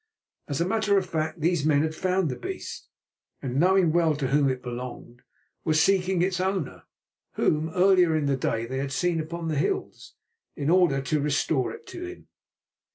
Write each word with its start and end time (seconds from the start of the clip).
As 0.47 0.59
a 0.59 0.67
matter 0.67 0.97
of 0.97 1.05
fact 1.05 1.41
these 1.41 1.63
men 1.63 1.83
had 1.83 1.93
found 1.93 2.29
the 2.29 2.35
beast, 2.35 2.89
and, 3.39 3.59
knowing 3.59 3.91
well 3.93 4.15
to 4.15 4.29
whom 4.29 4.49
it 4.49 4.63
belonged, 4.63 5.21
were 5.63 5.75
seeking 5.75 6.23
its 6.23 6.39
owner, 6.41 6.85
whom, 7.33 7.69
earlier 7.75 8.15
in 8.15 8.25
the 8.25 8.35
day, 8.35 8.65
they 8.65 8.79
had 8.79 8.91
seen 8.91 9.19
upon 9.19 9.47
the 9.47 9.55
hills, 9.57 10.15
in 10.55 10.71
order 10.71 11.03
to 11.03 11.21
restore 11.21 11.71
it 11.71 11.85
to 11.85 12.03
him. 12.03 12.29